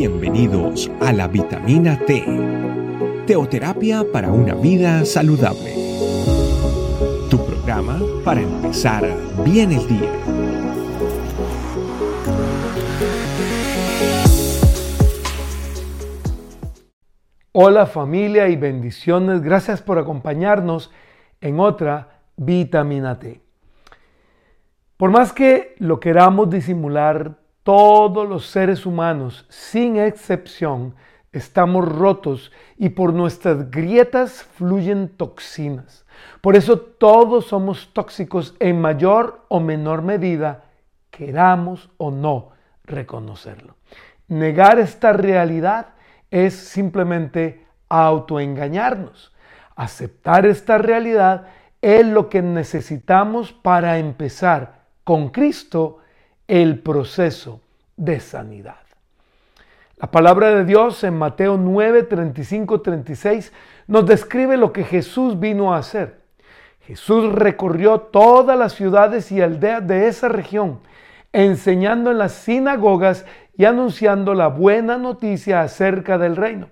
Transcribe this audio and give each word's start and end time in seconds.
Bienvenidos 0.00 0.90
a 1.02 1.12
la 1.12 1.28
vitamina 1.28 1.98
T, 2.06 2.24
teoterapia 3.26 4.02
para 4.10 4.32
una 4.32 4.54
vida 4.54 5.04
saludable. 5.04 5.74
Tu 7.28 7.36
programa 7.44 8.00
para 8.24 8.40
empezar 8.40 9.04
bien 9.44 9.72
el 9.72 9.86
día. 9.86 10.10
Hola 17.52 17.84
familia 17.84 18.48
y 18.48 18.56
bendiciones, 18.56 19.42
gracias 19.42 19.82
por 19.82 19.98
acompañarnos 19.98 20.90
en 21.42 21.60
otra 21.60 22.22
vitamina 22.38 23.18
T. 23.18 23.42
Por 24.96 25.10
más 25.10 25.34
que 25.34 25.74
lo 25.78 26.00
queramos 26.00 26.48
disimular, 26.48 27.39
todos 27.62 28.28
los 28.28 28.46
seres 28.46 28.86
humanos, 28.86 29.46
sin 29.48 29.96
excepción, 29.96 30.94
estamos 31.32 31.86
rotos 31.86 32.50
y 32.76 32.90
por 32.90 33.12
nuestras 33.12 33.70
grietas 33.70 34.42
fluyen 34.42 35.08
toxinas. 35.08 36.04
Por 36.40 36.56
eso 36.56 36.78
todos 36.78 37.46
somos 37.46 37.92
tóxicos 37.92 38.54
en 38.58 38.80
mayor 38.80 39.44
o 39.48 39.60
menor 39.60 40.02
medida, 40.02 40.64
queramos 41.10 41.90
o 41.98 42.10
no 42.10 42.50
reconocerlo. 42.84 43.76
Negar 44.28 44.78
esta 44.78 45.12
realidad 45.12 45.88
es 46.30 46.54
simplemente 46.54 47.66
autoengañarnos. 47.88 49.32
Aceptar 49.76 50.46
esta 50.46 50.78
realidad 50.78 51.46
es 51.80 52.06
lo 52.06 52.28
que 52.28 52.42
necesitamos 52.42 53.52
para 53.52 53.98
empezar 53.98 54.80
con 55.04 55.30
Cristo 55.30 55.99
el 56.50 56.80
proceso 56.80 57.60
de 57.96 58.18
sanidad. 58.18 58.80
La 59.98 60.10
palabra 60.10 60.52
de 60.52 60.64
Dios 60.64 61.04
en 61.04 61.16
Mateo 61.16 61.56
9, 61.56 62.02
35, 62.02 62.80
36 62.80 63.52
nos 63.86 64.04
describe 64.04 64.56
lo 64.56 64.72
que 64.72 64.82
Jesús 64.82 65.38
vino 65.38 65.72
a 65.72 65.78
hacer. 65.78 66.18
Jesús 66.80 67.32
recorrió 67.32 68.00
todas 68.00 68.58
las 68.58 68.72
ciudades 68.72 69.30
y 69.30 69.40
aldeas 69.40 69.86
de 69.86 70.08
esa 70.08 70.28
región, 70.28 70.80
enseñando 71.32 72.10
en 72.10 72.18
las 72.18 72.32
sinagogas 72.32 73.26
y 73.56 73.64
anunciando 73.64 74.34
la 74.34 74.48
buena 74.48 74.98
noticia 74.98 75.60
acerca 75.60 76.18
del 76.18 76.34
reino, 76.34 76.68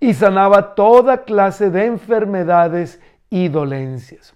y 0.00 0.14
sanaba 0.14 0.74
toda 0.74 1.22
clase 1.22 1.70
de 1.70 1.86
enfermedades 1.86 3.00
y 3.28 3.46
dolencias. 3.46 4.34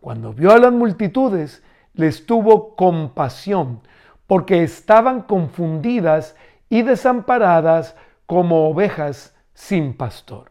Cuando 0.00 0.32
vio 0.32 0.52
a 0.52 0.58
las 0.58 0.72
multitudes, 0.72 1.62
les 1.92 2.24
tuvo 2.24 2.74
compasión 2.76 3.82
porque 4.26 4.62
estaban 4.62 5.22
confundidas 5.22 6.36
y 6.68 6.82
desamparadas 6.82 7.96
como 8.26 8.68
ovejas 8.68 9.36
sin 9.52 9.94
pastor. 9.94 10.50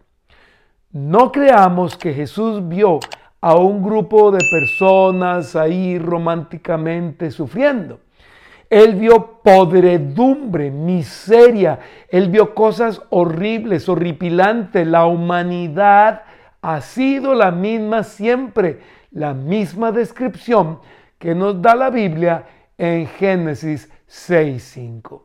No 0.91 1.31
creamos 1.31 1.97
que 1.97 2.13
Jesús 2.13 2.67
vio 2.67 2.99
a 3.39 3.55
un 3.55 3.81
grupo 3.81 4.31
de 4.31 4.39
personas 4.51 5.55
ahí 5.55 5.97
románticamente 5.97 7.31
sufriendo. 7.31 7.99
Él 8.69 8.95
vio 8.95 9.41
podredumbre, 9.43 10.71
miseria, 10.71 11.79
él 12.07 12.29
vio 12.29 12.53
cosas 12.53 13.01
horribles, 13.09 13.89
horripilantes. 13.89 14.87
La 14.87 15.05
humanidad 15.07 16.23
ha 16.61 16.79
sido 16.81 17.33
la 17.33 17.51
misma 17.51 18.03
siempre, 18.03 18.79
la 19.11 19.33
misma 19.33 19.91
descripción 19.91 20.79
que 21.17 21.35
nos 21.35 21.61
da 21.61 21.75
la 21.75 21.89
Biblia 21.89 22.45
en 22.81 23.05
Génesis 23.05 23.91
6.5. 24.09 25.21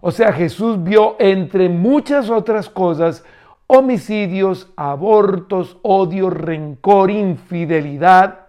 O 0.00 0.10
sea, 0.10 0.32
Jesús 0.32 0.82
vio 0.82 1.16
entre 1.18 1.68
muchas 1.68 2.30
otras 2.30 2.70
cosas 2.70 3.22
homicidios, 3.66 4.72
abortos, 4.74 5.76
odio, 5.82 6.30
rencor, 6.30 7.10
infidelidad, 7.10 8.46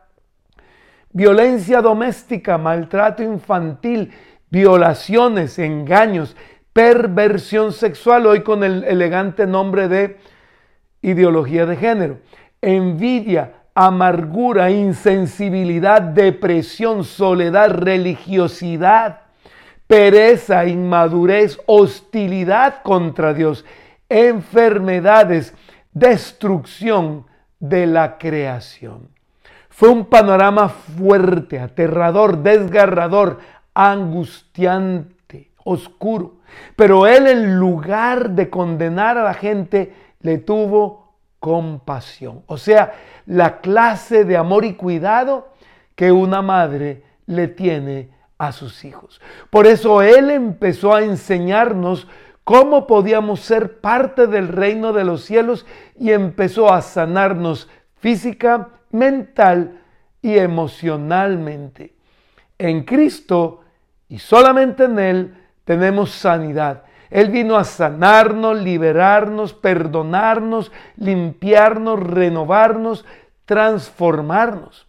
violencia 1.11 1.81
doméstica, 1.81 2.57
maltrato 2.57 3.23
infantil, 3.23 4.13
violaciones, 4.49 5.59
engaños, 5.59 6.38
perversión 6.71 7.73
sexual, 7.73 8.25
hoy 8.25 8.41
con 8.41 8.63
el 8.63 8.85
elegante 8.85 9.45
nombre 9.45 9.89
de 9.89 10.17
ideología 11.01 11.65
de 11.65 11.75
género, 11.75 12.19
envidia, 12.61 13.64
amargura, 13.75 14.72
insensibilidad, 14.72 16.02
depresión, 16.02 17.03
soledad, 17.03 17.72
religiosidad, 17.72 19.22
pereza, 19.86 20.66
inmadurez, 20.66 21.59
hostilidad 21.66 22.81
contra 22.81 23.34
Dios, 23.34 23.66
enfermedades, 24.08 25.53
destrucción 25.91 27.25
de 27.59 27.86
la 27.86 28.18
creación. 28.18 29.09
Fue 29.69 29.90
un 29.90 30.06
panorama 30.06 30.69
fuerte, 30.69 31.59
aterrador, 31.59 32.38
desgarrador, 32.38 33.40
angustiante, 33.74 35.52
oscuro. 35.66 36.38
Pero 36.78 37.07
él 37.07 37.28
en 37.28 37.59
lugar 37.59 38.31
de 38.31 38.50
condenar 38.50 39.18
a 39.18 39.24
la 39.24 39.34
gente, 39.34 39.94
le 40.22 40.38
tuvo 40.38 41.04
compasión. 41.45 42.41
O 42.47 42.57
sea, 42.57 42.95
la 43.28 43.61
clase 43.61 44.25
de 44.25 44.35
amor 44.35 44.66
y 44.66 44.73
cuidado 44.73 45.50
que 45.94 46.11
una 46.11 46.41
madre 46.41 47.03
le 47.28 47.47
tiene 47.47 48.09
a 48.39 48.51
sus 48.51 48.83
hijos. 48.83 49.22
Por 49.51 49.67
eso 49.67 50.01
Él 50.01 50.31
empezó 50.31 50.95
a 50.95 51.03
enseñarnos 51.03 52.07
cómo 52.44 52.88
podíamos 52.88 53.41
ser 53.41 53.79
parte 53.79 54.25
del 54.25 54.47
reino 54.47 54.91
de 54.91 55.03
los 55.03 55.23
cielos 55.23 55.67
y 56.00 56.13
empezó 56.13 56.73
a 56.73 56.81
sanarnos 56.81 57.69
física, 58.00 58.69
mental 58.89 59.81
y 60.23 60.39
emocionalmente. 60.39 61.94
En 62.57 62.85
Cristo 62.85 63.62
y 64.09 64.17
solamente 64.17 64.85
en 64.85 64.97
Él 64.97 65.38
tenemos 65.63 66.09
sanidad. 66.09 66.85
Él 67.09 67.29
vino 67.29 67.55
a 67.57 67.63
sanarnos, 67.63 68.57
liberarnos, 68.57 69.53
perdonarnos, 69.53 70.71
limpiarnos, 70.97 71.99
renovarnos, 71.99 73.05
transformarnos. 73.45 74.88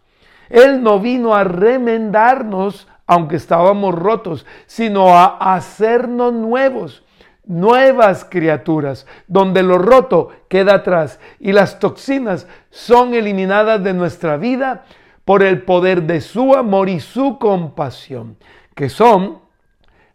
Él 0.49 0.81
no 0.81 0.99
vino 0.99 1.35
a 1.35 1.43
remendarnos, 1.43 2.87
aunque 3.05 3.35
estábamos 3.35 3.95
rotos, 3.95 4.45
sino 4.65 5.15
a 5.15 5.55
hacernos 5.55 6.33
nuevos, 6.33 7.03
nuevas 7.45 8.25
criaturas, 8.25 9.07
donde 9.27 9.63
lo 9.63 9.77
roto 9.77 10.29
queda 10.49 10.75
atrás 10.75 11.19
y 11.39 11.53
las 11.53 11.79
toxinas 11.79 12.47
son 12.69 13.13
eliminadas 13.13 13.83
de 13.83 13.93
nuestra 13.93 14.37
vida 14.37 14.83
por 15.23 15.43
el 15.43 15.61
poder 15.63 16.03
de 16.03 16.21
su 16.21 16.55
amor 16.55 16.89
y 16.89 16.99
su 16.99 17.37
compasión, 17.37 18.37
que 18.75 18.89
son 18.89 19.39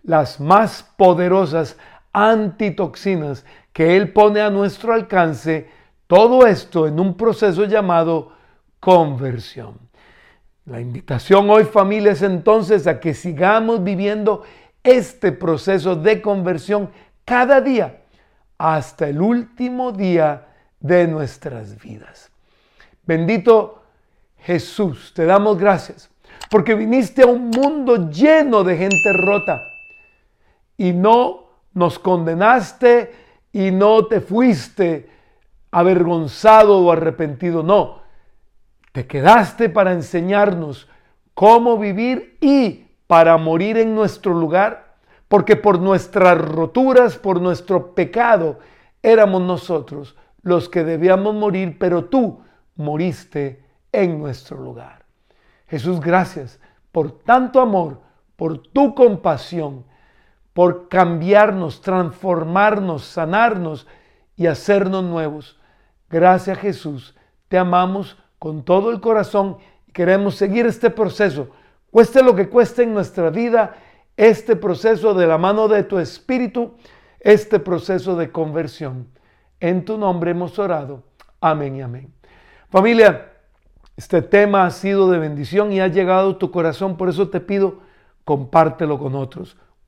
las 0.03 0.41
más 0.41 0.91
poderosas 0.97 1.79
antitoxinas 2.13 3.45
que 3.73 3.97
Él 3.97 4.13
pone 4.13 4.41
a 4.41 4.51
nuestro 4.51 4.93
alcance, 4.93 5.69
todo 6.07 6.47
esto 6.47 6.87
en 6.87 7.01
un 7.01 7.17
proceso 7.17 7.65
llamado 7.65 8.33
conversión. 8.81 9.79
La 10.67 10.81
invitación 10.81 11.49
hoy 11.51 11.65
familia 11.65 12.13
es 12.13 12.23
entonces 12.23 12.87
a 12.87 13.01
que 13.01 13.15
sigamos 13.15 13.83
viviendo 13.83 14.43
este 14.83 15.33
proceso 15.33 15.97
de 15.97 16.21
conversión 16.21 16.91
cada 17.25 17.61
día 17.61 18.03
hasta 18.59 19.09
el 19.09 19.21
último 19.21 19.93
día 19.93 20.49
de 20.79 21.09
nuestras 21.09 21.81
vidas. 21.81 22.31
Bendito 23.05 23.83
Jesús, 24.39 25.13
te 25.15 25.25
damos 25.25 25.59
gracias 25.59 26.11
porque 26.51 26.75
viniste 26.75 27.23
a 27.23 27.27
un 27.27 27.49
mundo 27.49 28.11
lleno 28.11 28.63
de 28.63 28.77
gente 28.77 29.13
rota 29.15 29.63
y 30.77 30.93
no 30.93 31.45
nos 31.75 31.99
condenaste 31.99 33.13
y 33.53 33.71
no 33.71 34.07
te 34.07 34.21
fuiste 34.21 35.11
avergonzado 35.71 36.79
o 36.79 36.93
arrepentido, 36.93 37.63
no. 37.63 38.03
Te 38.93 39.07
quedaste 39.07 39.69
para 39.69 39.93
enseñarnos 39.93 40.89
cómo 41.35 41.79
vivir 41.79 42.37
y 42.41 42.87
para 43.07 43.37
morir 43.37 43.79
en 43.79 43.95
nuestro 43.95 44.35
lugar, 44.35 44.97
porque 45.29 45.57
por 45.57 45.81
nuestras 45.81 46.39
roturas, 46.39 47.17
por 47.17 47.41
nuestro 47.41 47.95
pecado, 47.95 48.59
éramos 49.03 49.43
nosotros 49.43 50.17
los 50.43 50.69
que 50.69 50.85
debíamos 50.85 51.35
morir, 51.35 51.79
pero 51.79 52.05
tú 52.05 52.41
moriste 52.77 53.65
en 53.93 54.19
nuestro 54.19 54.59
lugar. 54.59 55.05
Jesús, 55.69 56.01
gracias 56.01 56.61
por 56.91 57.21
tanto 57.21 57.61
amor, 57.61 58.01
por 58.37 58.59
tu 58.59 58.95
compasión 58.95 59.85
por 60.53 60.89
cambiarnos, 60.89 61.81
transformarnos, 61.81 63.05
sanarnos 63.05 63.87
y 64.37 64.47
hacernos 64.47 65.05
nuevos. 65.05 65.59
Gracias 66.11 66.59
Jesús, 66.59 67.15
te 67.49 67.59
amamos 67.59 68.19
con 68.39 68.65
todo 68.65 68.91
el 68.91 69.01
corazón 69.01 69.59
y 69.87 69.93
queremos 69.93 70.35
seguir 70.35 70.67
este 70.67 70.91
proceso, 70.91 71.49
cueste 71.91 72.23
lo 72.23 72.35
que 72.35 72.49
cueste 72.49 72.83
en 72.83 72.93
nuestra 72.93 73.31
vida, 73.31 73.77
este 74.17 74.57
proceso 74.57 75.15
de 75.15 75.27
la 75.27 75.39
mano 75.39 75.69
de 75.69 75.85
tu 75.85 75.99
Espíritu, 75.99 76.75
este 77.21 77.59
proceso 77.59 78.17
de 78.17 78.31
conversión. 78.31 79.09
En 79.61 79.85
tu 79.85 79.97
nombre 79.97 80.33
hemos 80.33 80.59
orado. 80.59 81.05
Amén 81.41 81.77
y 81.77 81.83
amén. 81.83 82.13
Familia, 82.69 83.33
este 83.97 84.23
tema 84.23 84.65
ha 84.65 84.71
sido 84.71 85.11
de 85.11 85.19
bendición 85.19 85.73
y 85.73 85.81
ha 85.81 85.89
llegado 85.89 86.31
a 86.31 86.39
tu 86.39 86.51
corazón, 86.51 86.97
por 86.97 87.09
eso 87.09 87.29
te 87.29 87.41
pido, 87.41 87.81
compártelo 88.25 88.99
con 88.99 89.15
otros. 89.15 89.57